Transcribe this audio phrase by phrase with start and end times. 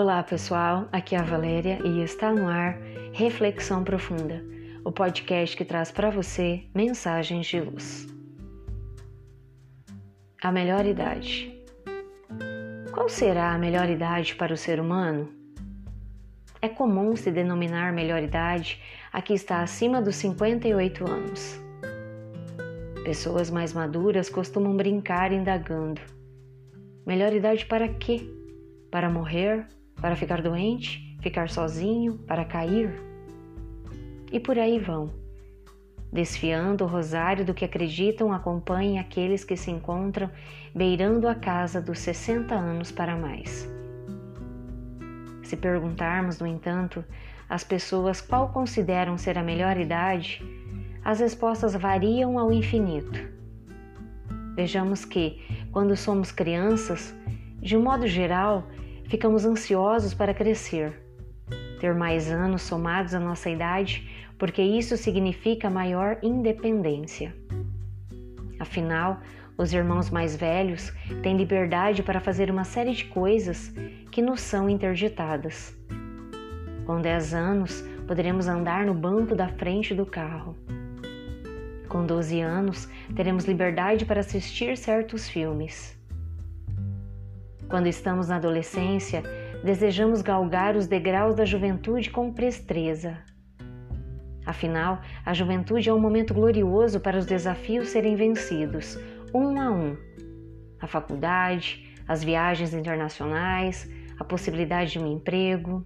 [0.00, 2.78] Olá pessoal, aqui é a Valéria e está no ar
[3.12, 4.44] Reflexão Profunda,
[4.84, 8.06] o podcast que traz para você mensagens de luz.
[10.40, 11.52] A melhor idade.
[12.92, 15.32] Qual será a melhor idade para o ser humano?
[16.62, 18.80] É comum se denominar melhor idade
[19.12, 21.60] a que está acima dos 58 anos.
[23.02, 26.00] Pessoas mais maduras costumam brincar indagando:
[27.04, 28.32] melhor idade para quê?
[28.92, 29.66] Para morrer?
[30.00, 31.16] Para ficar doente?
[31.20, 32.18] Ficar sozinho?
[32.18, 32.90] Para cair?
[34.30, 35.10] E por aí vão.
[36.12, 40.30] Desfiando o rosário do que acreditam acompanhem aqueles que se encontram
[40.74, 43.68] beirando a casa dos 60 anos para mais.
[45.42, 47.04] Se perguntarmos, no entanto,
[47.48, 50.42] às pessoas qual consideram ser a melhor idade,
[51.04, 53.18] as respostas variam ao infinito.
[54.54, 57.14] Vejamos que, quando somos crianças,
[57.60, 58.66] de um modo geral,
[59.08, 60.92] ficamos ansiosos para crescer,
[61.80, 67.34] ter mais anos somados à nossa idade, porque isso significa maior independência.
[68.60, 69.20] Afinal,
[69.56, 70.92] os irmãos mais velhos
[71.22, 73.72] têm liberdade para fazer uma série de coisas
[74.12, 75.76] que nos são interditadas.
[76.86, 80.56] Com 10 anos, poderemos andar no banco da frente do carro.
[81.88, 85.97] Com 12 anos, teremos liberdade para assistir certos filmes.
[87.68, 89.22] Quando estamos na adolescência,
[89.62, 93.18] desejamos galgar os degraus da juventude com presteza.
[94.46, 98.98] Afinal, a juventude é um momento glorioso para os desafios serem vencidos,
[99.34, 99.96] um a um.
[100.80, 103.86] A faculdade, as viagens internacionais,
[104.18, 105.84] a possibilidade de um emprego.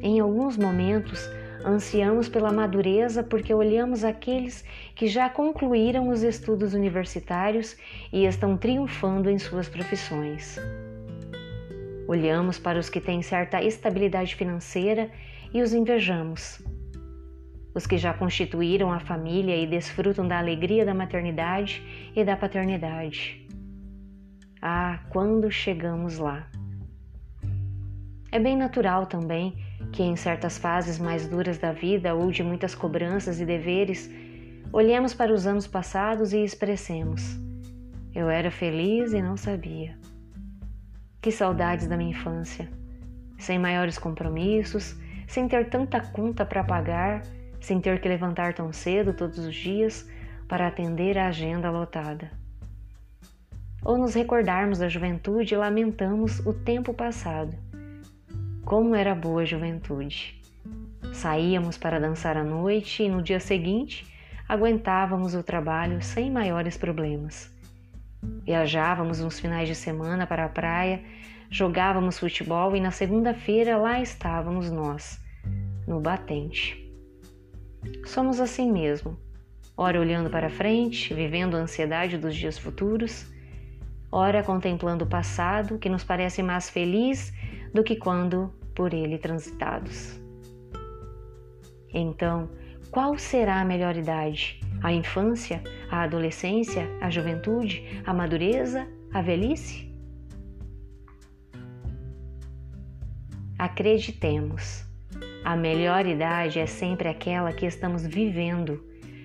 [0.00, 1.30] Em alguns momentos,
[1.64, 7.76] ansiamos pela madureza porque olhamos aqueles que já concluíram os estudos universitários
[8.12, 10.58] e estão triunfando em suas profissões.
[12.08, 15.10] Olhamos para os que têm certa estabilidade financeira
[15.52, 16.62] e os invejamos
[17.74, 21.82] os que já constituíram a família e desfrutam da alegria da maternidade
[22.14, 23.46] e da paternidade.
[24.60, 26.48] Ah, quando chegamos lá!
[28.30, 29.56] É bem natural também
[29.92, 34.10] que, em certas fases mais duras da vida ou de muitas cobranças e deveres,
[34.72, 37.38] olhemos para os anos passados e expressemos:
[38.14, 39.96] Eu era feliz e não sabia.
[41.20, 42.68] Que saudades da minha infância!
[43.38, 44.96] Sem maiores compromissos,
[45.28, 47.22] sem ter tanta conta para pagar
[47.62, 50.06] sem ter que levantar tão cedo todos os dias
[50.48, 52.30] para atender a agenda lotada.
[53.84, 57.56] Ou nos recordarmos da juventude e lamentamos o tempo passado.
[58.64, 60.40] Como era boa a juventude!
[61.12, 64.06] Saíamos para dançar à noite e no dia seguinte
[64.48, 67.52] aguentávamos o trabalho sem maiores problemas.
[68.44, 71.02] Viajávamos uns finais de semana para a praia,
[71.50, 75.20] jogávamos futebol e na segunda-feira lá estávamos nós,
[75.86, 76.88] no batente.
[78.06, 79.18] Somos assim mesmo,
[79.76, 83.26] ora olhando para frente, vivendo a ansiedade dos dias futuros,
[84.10, 87.32] ora contemplando o passado que nos parece mais feliz
[87.72, 90.20] do que quando por ele transitados.
[91.92, 92.48] Então,
[92.90, 94.60] qual será a melhor idade?
[94.82, 99.90] A infância, a adolescência, a juventude, a madureza, a velhice?
[103.58, 104.90] Acreditemos
[105.44, 108.80] a melhor idade é sempre aquela que estamos vivendo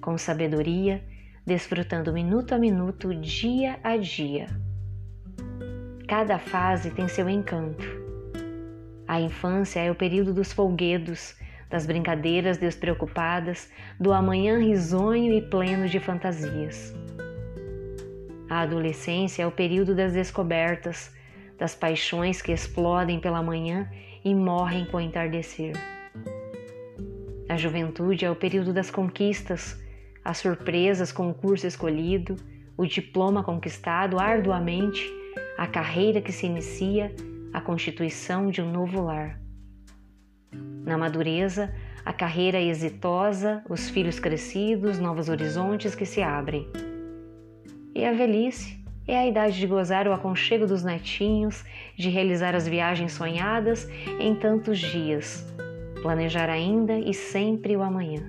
[0.00, 1.04] com sabedoria,
[1.46, 4.46] desfrutando minuto a minuto, dia a dia.
[6.08, 7.97] Cada fase tem seu encanto.
[9.08, 11.34] A infância é o período dos folguedos,
[11.70, 16.94] das brincadeiras despreocupadas, do amanhã risonho e pleno de fantasias.
[18.50, 21.10] A adolescência é o período das descobertas,
[21.58, 23.90] das paixões que explodem pela manhã
[24.22, 25.72] e morrem com o entardecer.
[27.48, 29.82] A juventude é o período das conquistas,
[30.22, 32.36] as surpresas com o curso escolhido,
[32.76, 35.02] o diploma conquistado arduamente,
[35.56, 37.10] a carreira que se inicia,
[37.52, 39.40] a constituição de um novo lar.
[40.84, 41.74] Na madureza,
[42.04, 46.66] a carreira exitosa, os filhos crescidos, novos horizontes que se abrem.
[47.94, 51.64] E a velhice é a idade de gozar o aconchego dos netinhos,
[51.96, 53.88] de realizar as viagens sonhadas
[54.20, 55.46] em tantos dias,
[56.02, 58.22] planejar ainda e sempre o amanhã.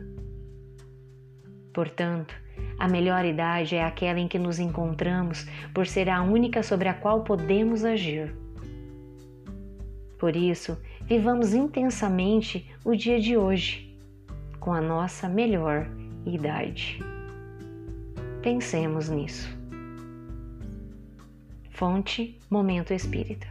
[1.74, 2.34] Portanto,
[2.78, 6.94] a melhor idade é aquela em que nos encontramos por ser a única sobre a
[6.94, 8.34] qual podemos agir.
[10.20, 13.98] Por isso, vivamos intensamente o dia de hoje,
[14.60, 15.88] com a nossa melhor
[16.26, 17.00] idade.
[18.42, 19.58] Pensemos nisso.
[21.72, 23.48] Fonte Momento Espírita.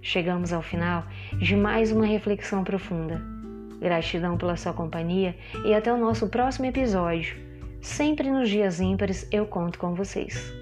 [0.00, 1.06] Chegamos ao final
[1.38, 3.20] de mais uma reflexão profunda.
[3.78, 5.36] Gratidão pela sua companhia
[5.66, 7.36] e até o nosso próximo episódio.
[7.82, 10.61] Sempre nos dias ímpares eu conto com vocês.